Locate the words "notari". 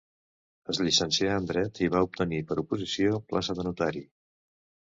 3.71-4.05